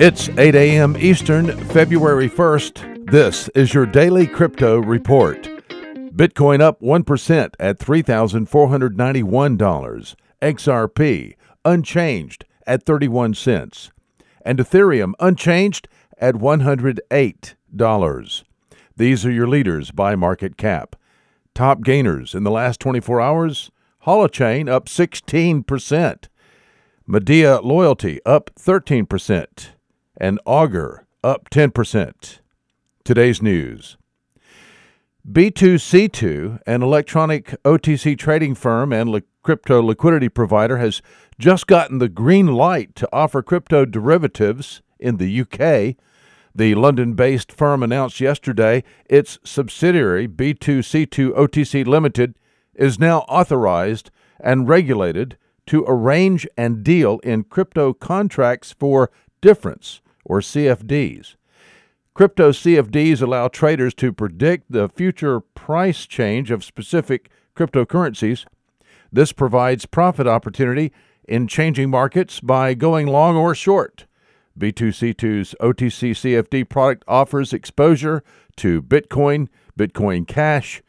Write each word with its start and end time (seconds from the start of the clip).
It's 0.00 0.30
8 0.30 0.54
a.m. 0.54 0.96
Eastern, 0.96 1.54
February 1.68 2.26
1st. 2.28 3.10
This 3.10 3.48
is 3.50 3.74
your 3.74 3.84
daily 3.86 4.26
crypto 4.26 4.78
report. 4.78 5.42
Bitcoin 6.14 6.60
up 6.60 6.80
1% 6.80 7.54
at 7.60 7.78
$3,491. 7.78 10.14
XRP 10.40 11.34
unchanged 11.64 12.44
at 12.66 12.84
31 12.84 13.34
cents. 13.34 13.90
And 14.44 14.58
Ethereum 14.58 15.12
unchanged 15.20 15.86
at 16.18 16.34
$108. 16.36 18.42
These 18.96 19.26
are 19.26 19.30
your 19.30 19.46
leaders 19.46 19.90
by 19.90 20.16
market 20.16 20.56
cap. 20.56 20.96
Top 21.54 21.82
gainers 21.82 22.34
in 22.34 22.44
the 22.44 22.50
last 22.50 22.80
24 22.80 23.20
hours 23.20 23.70
Holochain 24.06 24.68
up 24.68 24.86
16%. 24.86 26.28
Medea 27.06 27.60
Loyalty 27.60 28.20
up 28.24 28.50
13%. 28.58 29.68
And 30.22 30.38
Augur 30.46 31.04
up 31.24 31.50
10%. 31.50 32.38
Today's 33.02 33.42
news. 33.42 33.96
B2C2, 35.28 36.60
an 36.64 36.80
electronic 36.80 37.60
OTC 37.64 38.16
trading 38.16 38.54
firm 38.54 38.92
and 38.92 39.10
li- 39.10 39.24
crypto 39.42 39.82
liquidity 39.82 40.28
provider, 40.28 40.78
has 40.78 41.02
just 41.40 41.66
gotten 41.66 41.98
the 41.98 42.08
green 42.08 42.46
light 42.46 42.94
to 42.94 43.08
offer 43.12 43.42
crypto 43.42 43.84
derivatives 43.84 44.80
in 45.00 45.16
the 45.16 45.40
UK. 45.40 45.96
The 46.54 46.76
London 46.76 47.14
based 47.14 47.50
firm 47.50 47.82
announced 47.82 48.20
yesterday 48.20 48.84
its 49.06 49.40
subsidiary, 49.42 50.28
B2C2 50.28 51.36
OTC 51.36 51.84
Limited, 51.84 52.36
is 52.76 52.96
now 52.96 53.22
authorized 53.22 54.12
and 54.38 54.68
regulated 54.68 55.36
to 55.66 55.84
arrange 55.88 56.46
and 56.56 56.84
deal 56.84 57.18
in 57.24 57.42
crypto 57.42 57.92
contracts 57.92 58.72
for 58.78 59.10
difference, 59.40 60.00
or 60.24 60.40
CFDs. 60.40 61.36
Crypto 62.14 62.50
CFDs 62.52 63.22
allow 63.22 63.48
traders 63.48 63.94
to 63.94 64.12
predict 64.12 64.70
the 64.70 64.88
future 64.88 65.40
price 65.40 66.04
change 66.04 66.50
of 66.50 66.62
specific 66.62 67.30
cryptocurrencies. 67.56 68.44
This 69.10 69.32
provides 69.32 69.86
profit 69.86 70.26
opportunity 70.26 70.92
in 71.26 71.46
changing 71.46 71.90
markets 71.90 72.40
by 72.40 72.74
going 72.74 73.06
long 73.06 73.36
or 73.36 73.54
short. 73.54 74.06
B2C2's 74.58 75.54
OTC 75.60 76.10
CFD 76.10 76.68
product 76.68 77.04
offers 77.08 77.52
exposure 77.52 78.22
to 78.56 78.82
Bitcoin, 78.82 79.48
Bitcoin 79.78 80.26
Cash, 80.26 80.82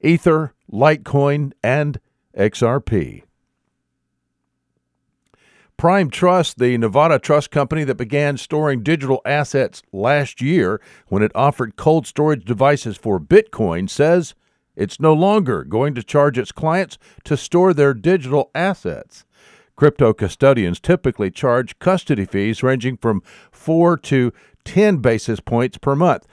Ether, 0.00 0.52
Litecoin, 0.70 1.52
and 1.62 2.00
XRP. 2.36 3.22
Prime 5.78 6.10
Trust, 6.10 6.58
the 6.58 6.76
Nevada 6.76 7.20
trust 7.20 7.52
company 7.52 7.84
that 7.84 7.94
began 7.94 8.36
storing 8.36 8.82
digital 8.82 9.22
assets 9.24 9.80
last 9.92 10.40
year 10.40 10.80
when 11.06 11.22
it 11.22 11.30
offered 11.36 11.76
cold 11.76 12.04
storage 12.04 12.44
devices 12.44 12.96
for 12.96 13.20
Bitcoin, 13.20 13.88
says 13.88 14.34
it's 14.74 14.98
no 14.98 15.12
longer 15.12 15.62
going 15.62 15.94
to 15.94 16.02
charge 16.02 16.36
its 16.36 16.50
clients 16.50 16.98
to 17.22 17.36
store 17.36 17.72
their 17.72 17.94
digital 17.94 18.50
assets. 18.56 19.24
Crypto 19.76 20.12
custodians 20.12 20.80
typically 20.80 21.30
charge 21.30 21.78
custody 21.78 22.24
fees 22.24 22.64
ranging 22.64 22.96
from 22.96 23.22
4 23.52 23.96
to 23.98 24.32
10 24.64 24.96
basis 24.96 25.38
points 25.38 25.78
per 25.78 25.94
month. 25.94 26.26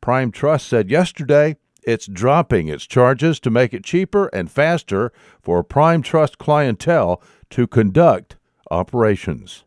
Prime 0.00 0.32
Trust 0.32 0.66
said 0.66 0.90
yesterday 0.90 1.56
it's 1.82 2.06
dropping 2.06 2.68
its 2.68 2.86
charges 2.86 3.38
to 3.40 3.50
make 3.50 3.74
it 3.74 3.84
cheaper 3.84 4.28
and 4.28 4.50
faster 4.50 5.12
for 5.42 5.62
Prime 5.62 6.00
Trust 6.00 6.38
clientele 6.38 7.20
to 7.50 7.66
conduct 7.66 8.37
operations. 8.70 9.64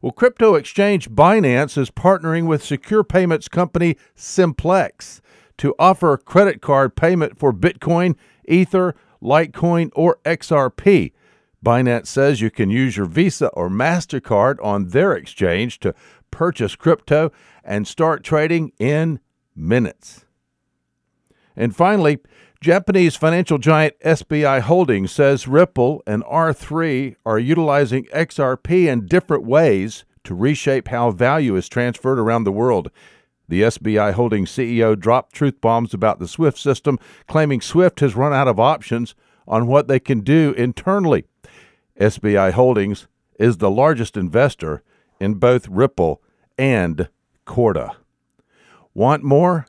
Well, 0.00 0.12
crypto 0.12 0.54
exchange 0.54 1.08
Binance 1.10 1.78
is 1.78 1.90
partnering 1.90 2.46
with 2.46 2.62
secure 2.62 3.02
payments 3.02 3.48
company 3.48 3.96
Simplex 4.14 5.22
to 5.56 5.74
offer 5.78 6.16
credit 6.18 6.60
card 6.60 6.94
payment 6.94 7.38
for 7.38 7.52
Bitcoin, 7.52 8.16
Ether, 8.46 8.94
Litecoin, 9.22 9.90
or 9.94 10.18
XRP. 10.24 11.12
Binance 11.64 12.08
says 12.08 12.42
you 12.42 12.50
can 12.50 12.68
use 12.68 12.96
your 12.96 13.06
Visa 13.06 13.48
or 13.48 13.70
MasterCard 13.70 14.62
on 14.62 14.88
their 14.88 15.14
exchange 15.14 15.80
to 15.80 15.94
purchase 16.30 16.76
crypto 16.76 17.32
and 17.64 17.88
start 17.88 18.22
trading 18.22 18.72
in 18.78 19.20
minutes. 19.56 20.26
And 21.56 21.74
finally, 21.74 22.18
Japanese 22.64 23.14
financial 23.14 23.58
giant 23.58 23.92
SBI 24.02 24.62
Holdings 24.62 25.12
says 25.12 25.46
Ripple 25.46 26.02
and 26.06 26.24
R3 26.24 27.14
are 27.26 27.38
utilizing 27.38 28.06
XRP 28.06 28.86
in 28.86 29.04
different 29.04 29.44
ways 29.44 30.06
to 30.24 30.34
reshape 30.34 30.88
how 30.88 31.10
value 31.10 31.56
is 31.56 31.68
transferred 31.68 32.18
around 32.18 32.44
the 32.44 32.50
world. 32.50 32.90
The 33.50 33.60
SBI 33.60 34.14
Holdings 34.14 34.50
CEO 34.50 34.98
dropped 34.98 35.34
truth 35.34 35.60
bombs 35.60 35.92
about 35.92 36.20
the 36.20 36.26
SWIFT 36.26 36.56
system, 36.56 36.98
claiming 37.28 37.60
SWIFT 37.60 38.00
has 38.00 38.16
run 38.16 38.32
out 38.32 38.48
of 38.48 38.58
options 38.58 39.14
on 39.46 39.66
what 39.66 39.86
they 39.86 40.00
can 40.00 40.20
do 40.20 40.54
internally. 40.56 41.26
SBI 42.00 42.52
Holdings 42.52 43.08
is 43.38 43.58
the 43.58 43.70
largest 43.70 44.16
investor 44.16 44.82
in 45.20 45.34
both 45.34 45.68
Ripple 45.68 46.22
and 46.56 47.10
Corda. 47.44 47.94
Want 48.94 49.22
more? 49.22 49.66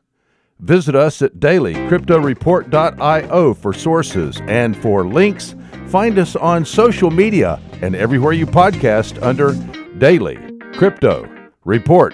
Visit 0.60 0.96
us 0.96 1.22
at 1.22 1.36
dailycryptoreport.io 1.36 3.54
for 3.54 3.74
sources 3.74 4.42
and 4.48 4.76
for 4.82 5.06
links. 5.06 5.56
Find 5.88 6.18
us 6.18 6.36
on 6.36 6.66
social 6.66 7.12
media 7.12 7.62
and 7.82 7.96
everywhere 7.96 8.34
you 8.34 8.46
podcast 8.46 9.22
under 9.22 9.54
Daily 9.98 10.38
Crypto 10.74 11.30
Report. 11.64 12.14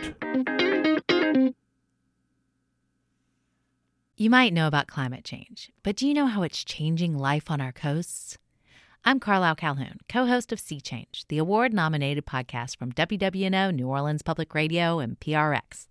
You 4.15 4.29
might 4.29 4.53
know 4.53 4.67
about 4.67 4.87
climate 4.87 5.23
change, 5.23 5.71
but 5.81 5.95
do 5.95 6.07
you 6.07 6.13
know 6.13 6.27
how 6.27 6.43
it's 6.43 6.63
changing 6.63 7.17
life 7.17 7.49
on 7.49 7.59
our 7.59 7.71
coasts? 7.71 8.37
I'm 9.03 9.19
Carlyle 9.19 9.55
Calhoun, 9.55 9.97
co 10.07 10.27
host 10.27 10.51
of 10.51 10.59
Sea 10.59 10.79
Change, 10.79 11.25
the 11.27 11.39
award 11.39 11.73
nominated 11.73 12.27
podcast 12.27 12.77
from 12.77 12.91
WWNO, 12.91 13.73
New 13.73 13.87
Orleans 13.87 14.21
Public 14.21 14.53
Radio, 14.53 14.99
and 14.99 15.19
PRX. 15.19 15.87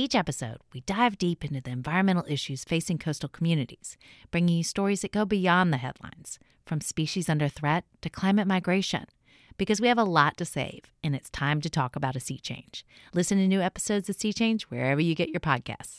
Each 0.00 0.14
episode, 0.14 0.58
we 0.72 0.82
dive 0.82 1.18
deep 1.18 1.44
into 1.44 1.60
the 1.60 1.72
environmental 1.72 2.24
issues 2.28 2.62
facing 2.62 2.98
coastal 2.98 3.28
communities, 3.28 3.96
bringing 4.30 4.58
you 4.58 4.62
stories 4.62 5.00
that 5.00 5.10
go 5.10 5.24
beyond 5.24 5.72
the 5.72 5.78
headlines, 5.78 6.38
from 6.64 6.80
species 6.80 7.28
under 7.28 7.48
threat 7.48 7.82
to 8.02 8.08
climate 8.08 8.46
migration. 8.46 9.06
Because 9.56 9.80
we 9.80 9.88
have 9.88 9.98
a 9.98 10.04
lot 10.04 10.36
to 10.36 10.44
save, 10.44 10.82
and 11.02 11.16
it's 11.16 11.28
time 11.30 11.60
to 11.62 11.68
talk 11.68 11.96
about 11.96 12.14
a 12.14 12.20
sea 12.20 12.38
change. 12.38 12.86
Listen 13.12 13.38
to 13.38 13.48
new 13.48 13.60
episodes 13.60 14.08
of 14.08 14.14
Sea 14.14 14.32
Change 14.32 14.62
wherever 14.66 15.00
you 15.00 15.16
get 15.16 15.30
your 15.30 15.40
podcasts. 15.40 15.96